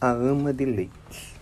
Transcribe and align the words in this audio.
A 0.00 0.10
ama 0.10 0.52
de 0.52 0.64
leite. 0.64 1.34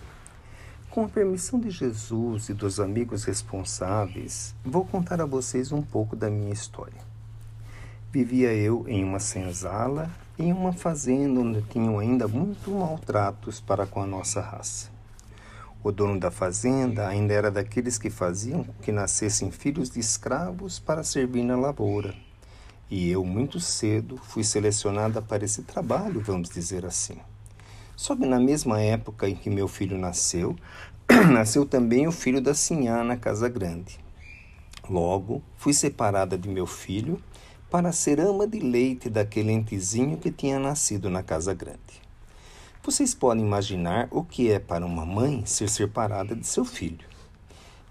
Com 0.88 1.04
a 1.04 1.08
permissão 1.10 1.60
de 1.60 1.68
Jesus 1.68 2.48
e 2.48 2.54
dos 2.54 2.80
amigos 2.80 3.24
responsáveis, 3.24 4.54
vou 4.64 4.82
contar 4.82 5.20
a 5.20 5.26
vocês 5.26 5.72
um 5.72 5.82
pouco 5.82 6.16
da 6.16 6.30
minha 6.30 6.54
história. 6.54 7.02
Vivia 8.10 8.54
eu 8.54 8.88
em 8.88 9.04
uma 9.04 9.20
senzala, 9.20 10.10
em 10.38 10.54
uma 10.54 10.72
fazenda 10.72 11.38
onde 11.38 11.60
tinham 11.68 11.98
ainda 11.98 12.26
muito 12.26 12.70
maltratos 12.70 13.60
para 13.60 13.86
com 13.86 14.00
a 14.00 14.06
nossa 14.06 14.40
raça. 14.40 14.88
O 15.84 15.92
dono 15.92 16.18
da 16.18 16.30
fazenda 16.30 17.06
ainda 17.06 17.34
era 17.34 17.50
daqueles 17.50 17.98
que 17.98 18.08
faziam 18.08 18.64
que 18.80 18.90
nascessem 18.90 19.50
filhos 19.50 19.90
de 19.90 20.00
escravos 20.00 20.78
para 20.78 21.02
servir 21.02 21.44
na 21.44 21.56
lavoura. 21.56 22.14
E 22.90 23.10
eu, 23.10 23.22
muito 23.22 23.60
cedo, 23.60 24.16
fui 24.16 24.42
selecionada 24.42 25.20
para 25.20 25.44
esse 25.44 25.62
trabalho, 25.62 26.22
vamos 26.22 26.48
dizer 26.48 26.86
assim. 26.86 27.20
Só 27.96 28.14
que 28.14 28.26
na 28.26 28.38
mesma 28.38 28.80
época 28.80 29.26
em 29.28 29.34
que 29.34 29.48
meu 29.48 29.66
filho 29.66 29.96
nasceu, 29.96 30.54
nasceu 31.32 31.64
também 31.64 32.06
o 32.06 32.12
filho 32.12 32.42
da 32.42 32.52
Sinhá 32.52 33.02
na 33.02 33.16
Casa 33.16 33.48
Grande. 33.48 33.98
Logo, 34.88 35.42
fui 35.56 35.72
separada 35.72 36.36
de 36.36 36.48
meu 36.48 36.66
filho 36.66 37.18
para 37.70 37.90
ser 37.92 38.20
ama 38.20 38.46
de 38.46 38.60
leite 38.60 39.08
daquele 39.08 39.50
entezinho 39.50 40.18
que 40.18 40.30
tinha 40.30 40.58
nascido 40.58 41.08
na 41.08 41.22
Casa 41.22 41.54
Grande. 41.54 42.06
Vocês 42.84 43.14
podem 43.14 43.44
imaginar 43.44 44.06
o 44.12 44.22
que 44.22 44.50
é 44.50 44.60
para 44.60 44.86
uma 44.86 45.04
mãe 45.04 45.44
ser 45.44 45.68
separada 45.68 46.36
de 46.36 46.46
seu 46.46 46.64
filho. 46.64 47.04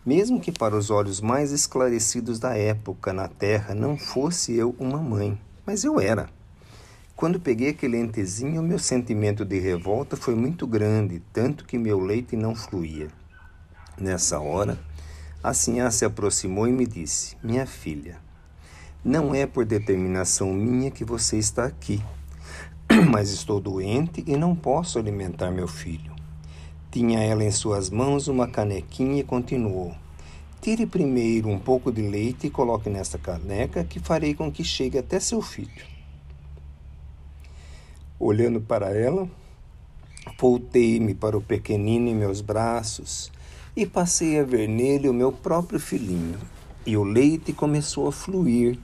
Mesmo 0.06 0.40
que 0.40 0.52
para 0.52 0.78
os 0.78 0.90
olhos 0.90 1.20
mais 1.20 1.52
esclarecidos 1.52 2.40
da 2.40 2.56
época 2.56 3.12
na 3.12 3.28
terra 3.28 3.74
não 3.74 3.98
fosse 3.98 4.56
eu 4.56 4.76
uma 4.80 5.00
mãe, 5.00 5.38
mas 5.66 5.84
eu 5.84 6.00
era. 6.00 6.30
Quando 7.16 7.40
peguei 7.40 7.70
aquele 7.70 7.98
entezinho, 7.98 8.62
meu 8.62 8.78
sentimento 8.78 9.46
de 9.46 9.58
revolta 9.58 10.18
foi 10.18 10.36
muito 10.36 10.68
grande, 10.68 11.22
tanto 11.32 11.64
que 11.64 11.78
meu 11.78 11.98
leite 11.98 12.36
não 12.36 12.54
fluía. 12.54 13.08
Nessa 13.98 14.38
hora, 14.42 14.78
a 15.42 15.54
Sinhá 15.54 15.90
se 15.92 16.04
aproximou 16.04 16.68
e 16.68 16.74
me 16.74 16.86
disse: 16.86 17.38
Minha 17.42 17.66
filha, 17.66 18.18
não 19.02 19.34
é 19.34 19.46
por 19.46 19.64
determinação 19.64 20.52
minha 20.52 20.92
que 20.92 21.06
você 21.06 21.38
está 21.38 21.64
aqui, 21.64 22.04
mas 23.10 23.30
estou 23.30 23.62
doente 23.62 24.22
e 24.28 24.36
não 24.36 24.54
posso 24.54 25.00
alimentar 25.00 25.52
meu 25.52 25.70
filho. 25.70 26.14
Tinha 26.92 27.24
ela 27.24 27.46
em 27.46 27.52
suas 27.52 27.90
mãos 27.90 28.28
uma 28.28 28.46
canequinha 28.46 29.22
e 29.22 29.24
continuou: 29.24 29.96
Tire 30.60 30.86
primeiro 30.86 31.48
um 31.48 31.60
pouco 31.60 31.94
de 31.94 32.02
leite 32.02 32.48
e 32.48 32.50
coloque 32.50 32.90
nesta 32.90 33.18
caneca, 33.18 33.86
que 33.86 34.02
farei 34.02 34.34
com 34.34 34.52
que 34.52 34.66
chegue 34.66 34.98
até 34.98 35.18
seu 35.18 35.42
filho. 35.42 35.95
Olhando 38.20 38.62
para 38.62 38.96
ela, 38.96 39.30
voltei-me 40.40 41.14
para 41.14 41.38
o 41.38 41.42
pequenino 41.42 42.08
em 42.08 42.16
meus 42.16 42.40
braços 42.40 43.30
e 43.76 43.86
passei 43.86 44.40
a 44.40 44.44
ver 44.44 44.70
nele 44.70 45.10
o 45.10 45.14
meu 45.14 45.32
próprio 45.32 45.80
filhinho. 45.80 46.38
E 46.86 46.96
o 46.96 47.04
leite 47.04 47.52
começou 47.52 48.08
a 48.08 48.12
fluir. 48.12 48.80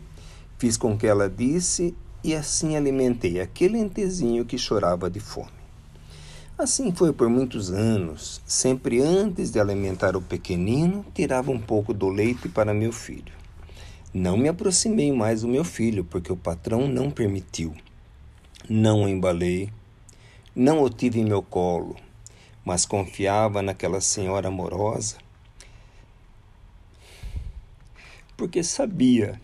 Fiz 0.58 0.76
com 0.76 0.98
que 0.98 1.08
ela 1.08 1.30
disse 1.30 1.96
e 2.24 2.36
assim 2.36 2.76
alimentei 2.76 3.40
aquele 3.40 3.78
entezinho 3.78 4.44
que 4.44 4.58
chorava 4.58 5.10
de 5.10 5.20
fome. 5.20 5.62
Assim 6.58 6.92
foi 6.92 7.14
por 7.14 7.30
muitos 7.30 7.72
anos. 7.72 8.42
Sempre 8.46 9.02
antes 9.02 9.50
de 9.50 9.60
alimentar 9.60 10.16
o 10.16 10.22
pequenino, 10.22 11.06
tirava 11.14 11.52
um 11.52 11.60
pouco 11.60 11.94
do 11.94 12.10
leite 12.10 12.50
para 12.50 12.74
meu 12.74 12.92
filho. 12.92 13.34
Não 14.14 14.38
me 14.38 14.50
aproximei 14.50 15.12
mais 15.12 15.42
do 15.42 15.48
meu 15.48 15.64
filho, 15.64 16.04
porque 16.04 16.32
o 16.32 16.38
patrão 16.38 16.88
não 16.88 17.10
permitiu. 17.10 17.74
Não 18.70 19.04
o 19.04 19.10
embalei, 19.10 19.70
não 20.56 20.84
o 20.84 20.90
tive 20.90 21.20
em 21.20 21.26
meu 21.26 21.42
colo, 21.42 21.96
mas 22.64 22.86
confiava 22.86 23.62
naquela 23.62 24.00
senhora 24.00 24.50
amorosa, 24.50 25.18
porque 28.38 28.64
sabia 28.64 29.42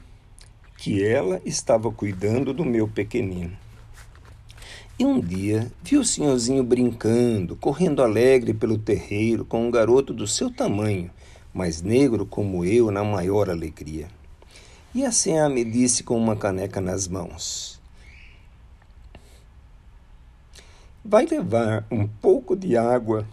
que 0.77 1.03
ela 1.03 1.41
estava 1.43 1.91
cuidando 1.91 2.53
do 2.53 2.63
meu 2.63 2.87
pequenino. 2.87 3.57
E 4.99 5.05
um 5.05 5.19
dia 5.19 5.71
vi 5.83 5.97
o 5.97 6.05
senhorzinho 6.05 6.63
brincando, 6.63 7.55
correndo 7.55 8.01
alegre 8.01 8.53
pelo 8.53 8.77
terreiro 8.77 9.45
com 9.45 9.67
um 9.67 9.71
garoto 9.71 10.13
do 10.13 10.27
seu 10.27 10.51
tamanho, 10.51 11.09
mas 11.53 11.81
negro 11.81 12.25
como 12.25 12.63
eu, 12.63 12.91
na 12.91 13.03
maior 13.03 13.49
alegria. 13.49 14.07
E 14.93 15.05
a 15.05 15.11
senhora 15.11 15.49
me 15.49 15.63
disse 15.63 16.03
com 16.03 16.17
uma 16.17 16.35
caneca 16.35 16.81
nas 16.81 17.07
mãos: 17.07 17.79
vai 21.09 21.25
levar 21.25 21.87
um 21.89 22.05
pouco 22.05 22.53
de 22.53 22.75
água 22.75 23.25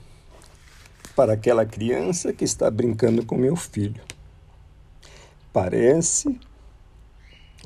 para 1.16 1.32
aquela 1.32 1.66
criança 1.66 2.32
que 2.32 2.44
está 2.44 2.70
brincando 2.70 3.26
com 3.26 3.36
meu 3.36 3.56
filho. 3.56 4.00
Parece 5.52 6.38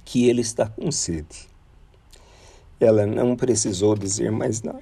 que 0.06 0.26
ele 0.26 0.40
está 0.40 0.66
com 0.66 0.90
sede. 0.90 1.46
Ela 2.80 3.04
não 3.04 3.36
precisou 3.36 3.94
dizer 3.94 4.32
mais 4.32 4.62
nada. 4.62 4.80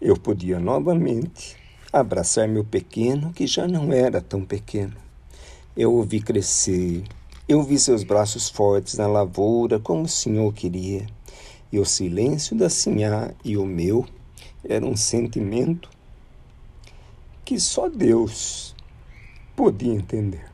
Eu 0.00 0.16
podia 0.16 0.58
novamente 0.58 1.56
abraçar 1.92 2.48
meu 2.48 2.64
pequeno, 2.64 3.32
que 3.32 3.46
já 3.46 3.68
não 3.68 3.92
era 3.92 4.20
tão 4.20 4.44
pequeno. 4.44 4.96
Eu 5.76 5.94
o 5.94 6.02
vi 6.02 6.20
crescer, 6.20 7.04
eu 7.46 7.62
vi 7.62 7.78
seus 7.78 8.02
braços 8.02 8.48
fortes 8.48 8.96
na 8.96 9.06
lavoura, 9.06 9.78
como 9.78 10.02
o 10.02 10.08
Senhor 10.08 10.52
queria 10.52 11.06
e 11.72 11.78
o 11.78 11.84
silêncio 11.84 12.56
da 12.56 12.68
Sinhá 12.68 13.32
e 13.44 13.56
o 13.56 13.64
meu 13.64 14.06
era 14.64 14.84
um 14.84 14.96
sentimento 14.96 15.88
que 17.44 17.58
só 17.58 17.88
Deus 17.88 18.74
podia 19.56 19.92
entender. 19.92 20.46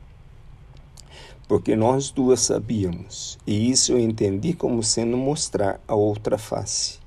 Porque 1.47 1.75
nós 1.75 2.11
duas 2.11 2.41
sabíamos, 2.41 3.37
e 3.47 3.71
isso 3.71 3.93
eu 3.93 3.99
entendi 3.99 4.53
como 4.53 4.83
sendo 4.83 5.15
mostrar 5.15 5.79
a 5.87 5.95
outra 5.95 6.37
face. 6.37 6.99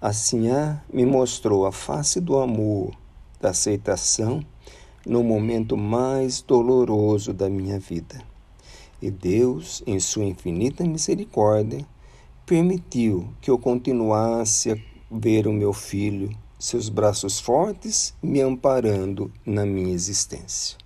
A 0.00 0.12
Sinhá 0.12 0.82
me 0.92 1.04
mostrou 1.04 1.66
a 1.66 1.72
face 1.72 2.20
do 2.20 2.38
amor, 2.38 2.94
da 3.40 3.50
aceitação, 3.50 4.42
no 5.04 5.22
momento 5.22 5.76
mais 5.76 6.40
doloroso 6.40 7.32
da 7.32 7.50
minha 7.50 7.78
vida. 7.78 8.22
E 9.02 9.10
Deus, 9.10 9.82
em 9.86 10.00
sua 10.00 10.24
infinita 10.24 10.84
misericórdia, 10.84 11.86
permitiu 12.48 13.28
que 13.42 13.50
eu 13.50 13.58
continuasse 13.58 14.72
a 14.72 14.76
ver 15.10 15.46
o 15.46 15.52
meu 15.52 15.74
filho, 15.74 16.30
seus 16.58 16.88
braços 16.88 17.38
fortes 17.38 18.14
me 18.22 18.40
amparando 18.40 19.30
na 19.44 19.66
minha 19.66 19.92
existência. 19.92 20.78